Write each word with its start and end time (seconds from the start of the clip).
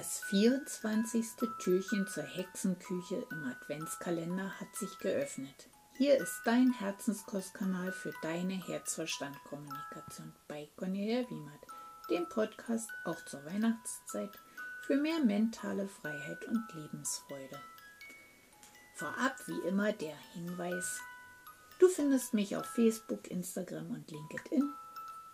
Das 0.00 0.20
24. 0.30 1.26
Türchen 1.58 2.06
zur 2.06 2.22
Hexenküche 2.22 3.22
im 3.30 3.44
Adventskalender 3.44 4.58
hat 4.58 4.74
sich 4.74 4.98
geöffnet. 4.98 5.68
Hier 5.98 6.16
ist 6.16 6.40
dein 6.46 6.72
Herzenskostkanal 6.72 7.92
für 7.92 8.14
deine 8.22 8.54
Herzverstand-Kommunikation 8.54 10.32
bei 10.48 10.70
Cornelia 10.78 11.28
Wiemert, 11.28 11.66
dem 12.08 12.26
Podcast 12.30 12.88
auch 13.04 13.22
zur 13.26 13.44
Weihnachtszeit 13.44 14.30
für 14.86 14.96
mehr 14.96 15.22
mentale 15.22 15.86
Freiheit 15.86 16.46
und 16.46 16.64
Lebensfreude. 16.72 17.60
Vorab 18.94 19.36
wie 19.48 19.68
immer 19.68 19.92
der 19.92 20.16
Hinweis, 20.32 20.98
du 21.78 21.90
findest 21.90 22.32
mich 22.32 22.56
auf 22.56 22.64
Facebook, 22.64 23.30
Instagram 23.30 23.90
und 23.90 24.10
LinkedIn 24.10 24.72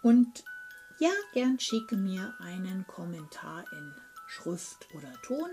und 0.02 0.42
ja, 0.98 1.12
gern 1.34 1.60
schicke 1.60 1.96
mir 1.96 2.34
einen 2.40 2.84
Kommentar 2.88 3.64
in 3.70 3.94
Schrift 4.26 4.92
oder 4.94 5.12
Ton 5.22 5.50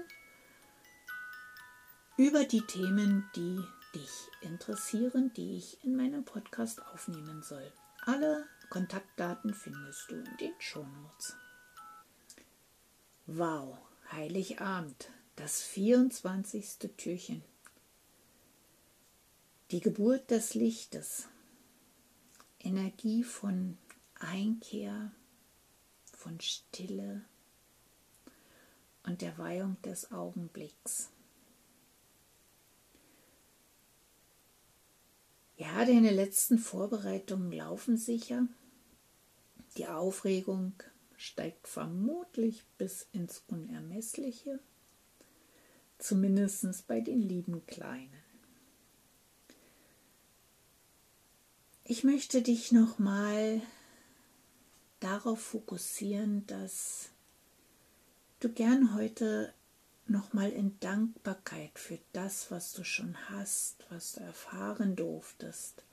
über 2.17 2.43
die 2.43 2.61
Themen, 2.61 3.29
die 3.35 3.63
dich 3.95 4.29
interessieren, 4.41 5.31
die 5.35 5.57
ich 5.57 5.83
in 5.83 5.95
meinem 5.95 6.25
Podcast 6.25 6.85
aufnehmen 6.87 7.43
soll. 7.43 7.71
Alle 8.01 8.45
Kontaktdaten 8.69 9.53
findest 9.53 10.09
du 10.09 10.15
in 10.15 10.37
den 10.37 10.53
Shownotes. 10.59 11.35
Wow, 13.25 13.77
Heiligabend, 14.11 15.09
das 15.35 15.61
24. 15.61 16.91
Türchen. 16.97 17.43
Die 19.71 19.79
Geburt 19.79 20.29
des 20.29 20.53
Lichtes. 20.53 21.29
Energie 22.59 23.23
von 23.23 23.77
Einkehr, 24.15 25.11
von 26.15 26.39
Stille 26.39 27.25
und 29.03 29.21
der 29.21 29.37
Weihung 29.37 29.81
des 29.81 30.11
Augenblicks. 30.11 31.09
Ja, 35.57 35.85
deine 35.85 36.11
letzten 36.11 36.57
Vorbereitungen 36.57 37.51
laufen 37.51 37.97
sicher. 37.97 38.47
Die 39.77 39.87
Aufregung 39.87 40.73
steigt 41.15 41.67
vermutlich 41.67 42.65
bis 42.77 43.07
ins 43.11 43.43
Unermessliche, 43.47 44.59
zumindest 45.99 46.85
bei 46.87 46.99
den 46.99 47.21
lieben 47.21 47.65
Kleinen. 47.65 48.11
Ich 51.85 52.03
möchte 52.03 52.41
dich 52.41 52.71
nochmal 52.71 53.61
darauf 54.99 55.39
fokussieren, 55.39 56.45
dass 56.47 57.12
du 58.43 58.49
gern 58.49 58.93
heute 58.93 59.53
nochmal 60.05 60.51
in 60.51 60.77
Dankbarkeit 60.81 61.79
für 61.79 61.97
das, 62.11 62.51
was 62.51 62.73
du 62.73 62.83
schon 62.83 63.15
hast, 63.29 63.85
was 63.89 64.13
du 64.13 64.19
erfahren 64.19 64.97
durftest, 64.97 65.85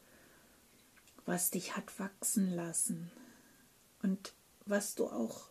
was 1.27 1.53
dich 1.53 1.77
hat 1.77 2.01
wachsen 2.01 2.53
lassen 2.53 3.13
und 4.03 4.35
was 4.67 4.97
du 4.97 5.07
auch 5.07 5.51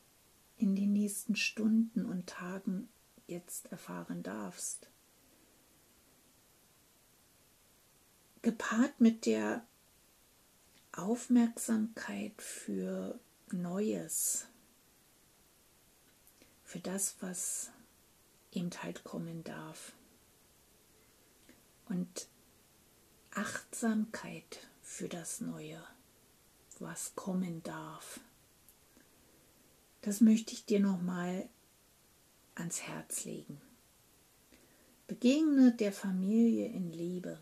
in 0.57 0.75
den 0.75 0.91
nächsten 0.91 1.37
Stunden 1.37 2.05
und 2.05 2.27
Tagen 2.27 2.89
jetzt 3.27 3.71
erfahren 3.71 4.21
darfst. 4.21 4.89
Gepaart 8.41 8.99
mit 8.99 9.25
der 9.25 9.65
Aufmerksamkeit 10.91 12.41
für 12.41 13.17
Neues, 13.51 14.48
für 16.69 16.79
das, 16.79 17.15
was 17.19 17.71
eben 18.51 18.69
halt 18.83 19.03
kommen 19.03 19.43
darf. 19.43 19.93
Und 21.85 22.27
Achtsamkeit 23.31 24.67
für 24.83 25.09
das 25.09 25.41
Neue, 25.41 25.83
was 26.77 27.15
kommen 27.15 27.63
darf. 27.63 28.19
Das 30.01 30.21
möchte 30.21 30.53
ich 30.53 30.65
dir 30.65 30.79
nochmal 30.79 31.49
ans 32.53 32.83
Herz 32.83 33.25
legen. 33.25 33.59
Begegne 35.07 35.71
der 35.71 35.91
Familie 35.91 36.67
in 36.67 36.91
Liebe, 36.91 37.39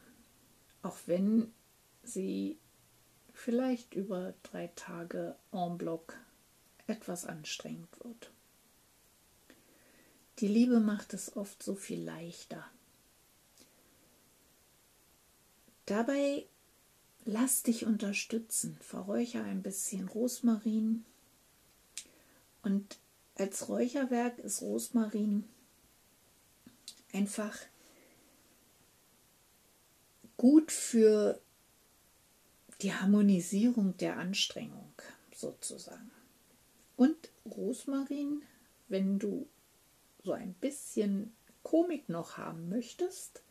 auch 0.83 0.99
wenn 1.05 1.53
sie 2.01 2.57
vielleicht 3.33 3.93
über 3.93 4.35
drei 4.43 4.67
Tage 4.67 5.35
en 5.51 5.77
bloc 5.77 6.17
etwas 6.87 7.25
anstrengend 7.25 7.89
wird. 8.05 8.31
Die 10.39 10.47
Liebe 10.47 10.79
macht 10.79 11.13
es 11.13 11.35
oft 11.35 11.63
so 11.63 11.73
viel 11.73 12.03
leichter. 12.03 12.63
Dabei 15.87 16.45
lass 17.25 17.63
dich 17.63 17.85
unterstützen. 17.85 18.77
Verräucher 18.81 19.43
ein 19.43 19.63
bisschen 19.63 20.07
Rosmarin. 20.07 21.05
Und 22.61 22.97
als 23.35 23.69
Räucherwerk 23.69 24.37
ist 24.39 24.61
Rosmarin 24.61 25.45
einfach 27.13 27.57
gut 30.35 30.71
für 30.71 31.39
die 32.81 32.93
Harmonisierung 32.93 33.97
der 33.97 34.17
Anstrengung 34.17 34.93
sozusagen. 35.35 36.11
Und 36.95 37.15
Rosmarin, 37.45 38.43
wenn 38.87 39.17
du 39.19 39.47
so 40.23 40.33
ein 40.33 40.53
bisschen 40.53 41.35
Komik 41.63 42.09
noch 42.09 42.37
haben 42.37 42.69
möchtest 42.69 43.43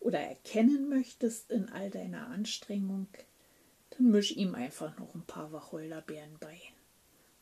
oder 0.00 0.20
erkennen 0.20 0.88
möchtest 0.88 1.50
in 1.50 1.68
all 1.68 1.90
deiner 1.90 2.28
Anstrengung, 2.28 3.08
dann 3.90 4.10
misch 4.10 4.32
ihm 4.32 4.54
einfach 4.54 4.98
noch 4.98 5.14
ein 5.14 5.26
paar 5.26 5.52
Wacholderbeeren 5.52 6.38
bei 6.38 6.60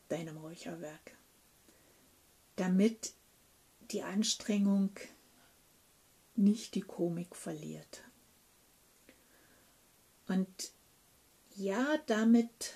deinem 0.09 0.37
Räucherwerk, 0.39 1.16
damit 2.56 3.15
die 3.91 4.03
Anstrengung 4.03 4.91
nicht 6.34 6.75
die 6.75 6.81
Komik 6.81 7.37
verliert. 7.37 8.03
Und 10.27 10.72
ja, 11.56 11.99
damit 12.06 12.75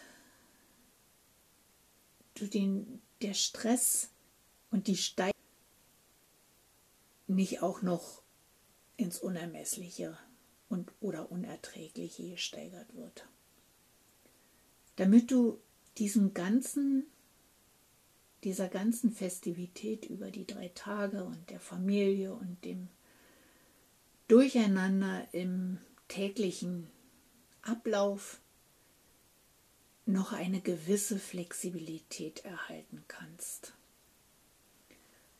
du 2.34 2.46
den, 2.46 3.00
der 3.22 3.34
Stress 3.34 4.10
und 4.70 4.88
die 4.88 4.96
Steigerung 4.96 5.33
nicht 7.34 7.62
auch 7.62 7.82
noch 7.82 8.22
ins 8.96 9.18
Unermessliche 9.18 10.16
und 10.68 10.92
oder 11.00 11.30
Unerträgliche 11.30 12.30
gesteigert 12.30 12.94
wird. 12.94 13.26
Damit 14.96 15.30
du 15.30 15.60
diesem 15.98 16.34
ganzen, 16.34 17.06
dieser 18.44 18.68
ganzen 18.68 19.12
Festivität 19.12 20.06
über 20.06 20.30
die 20.30 20.46
drei 20.46 20.68
Tage 20.68 21.24
und 21.24 21.50
der 21.50 21.60
Familie 21.60 22.32
und 22.34 22.64
dem 22.64 22.88
Durcheinander 24.28 25.28
im 25.32 25.78
täglichen 26.08 26.88
Ablauf 27.62 28.40
noch 30.06 30.32
eine 30.32 30.60
gewisse 30.60 31.18
Flexibilität 31.18 32.44
erhalten 32.44 33.04
kannst. 33.08 33.74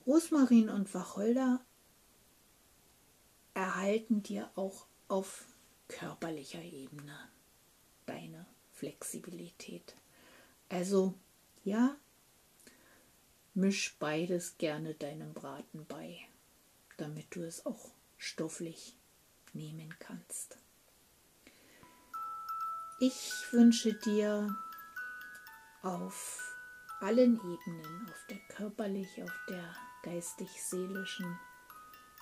Rosmarin 0.07 0.69
und 0.69 0.93
Wacholder 0.95 1.65
erhalten 3.55 4.23
dir 4.23 4.51
auch 4.57 4.87
auf 5.09 5.47
körperlicher 5.89 6.63
Ebene 6.63 7.17
deine 8.07 8.47
Flexibilität. 8.73 9.95
Also 10.69 11.15
ja, 11.65 11.97
misch 13.55 13.97
beides 13.99 14.59
gerne 14.59 14.95
deinem 14.95 15.33
Braten 15.33 15.87
bei, 15.87 16.19
damit 16.97 17.35
du 17.35 17.43
es 17.43 17.65
auch 17.65 17.91
stofflich 18.19 18.97
nehmen 19.53 19.95
kannst. 19.99 20.59
Ich 23.01 23.31
wünsche 23.51 23.95
dir 23.95 24.57
auf 25.83 26.55
allen 27.01 27.37
Ebenen, 27.37 28.09
auf 28.11 28.27
der 28.31 28.39
körperlich, 28.49 29.23
auf 29.23 29.33
der 29.49 29.75
geistig-seelischen 30.03 31.39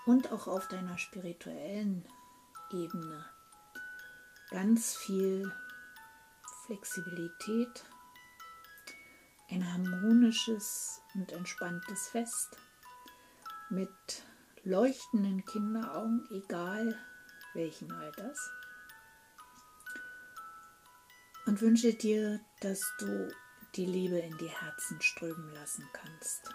und 0.07 0.33
auch 0.33 0.47
auf 0.47 0.69
deiner 0.69 0.99
spirituellen 0.99 2.07
Ebene 2.71 3.25
ganz 4.51 4.97
viel 4.97 5.53
Flexibilität, 6.67 7.85
ein 9.51 9.73
harmonisches 9.73 11.01
und 11.15 11.33
entspanntes 11.33 12.09
Fest 12.09 12.57
mit 13.71 13.91
leuchtenden 14.65 15.45
Kinderaugen, 15.45 16.27
egal 16.31 16.99
welchen 17.55 17.93
Alters 17.93 18.51
und 21.47 21.61
wünsche 21.61 21.93
dir, 21.95 22.41
dass 22.61 22.81
du 22.99 23.29
die 23.75 23.87
Liebe 23.87 24.19
in 24.19 24.37
die 24.39 24.49
Herzen 24.49 25.01
strömen 25.01 25.53
lassen 25.53 25.89
kannst. 25.93 26.55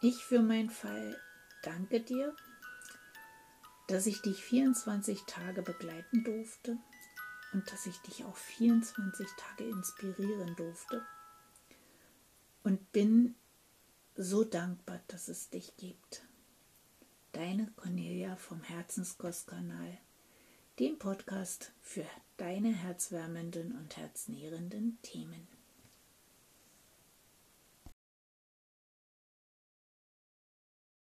Ich 0.00 0.24
für 0.24 0.42
meinen 0.42 0.70
Fall 0.70 1.20
danke 1.64 2.00
dir, 2.00 2.32
dass 3.88 4.06
ich 4.06 4.22
dich 4.22 4.44
24 4.44 5.24
Tage 5.24 5.62
begleiten 5.62 6.22
durfte 6.22 6.78
und 7.52 7.70
dass 7.72 7.84
ich 7.86 7.98
dich 8.02 8.24
auch 8.24 8.36
24 8.36 9.26
Tage 9.36 9.64
inspirieren 9.64 10.54
durfte 10.54 11.04
und 12.62 12.92
bin 12.92 13.34
so 14.14 14.44
dankbar, 14.44 15.00
dass 15.08 15.26
es 15.26 15.50
dich 15.50 15.76
gibt. 15.78 16.22
Deine 17.32 17.66
Cornelia 17.74 18.36
vom 18.36 18.62
Herzenskostkanal, 18.62 19.98
dem 20.78 20.96
Podcast 21.00 21.72
für 21.82 22.06
deine 22.36 22.72
herzwärmenden 22.72 23.76
und 23.76 23.96
herznährenden 23.96 25.02
Themen. 25.02 25.57